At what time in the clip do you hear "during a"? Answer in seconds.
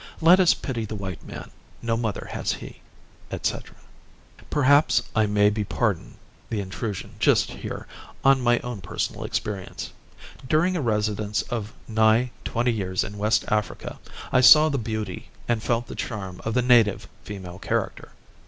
10.49-10.81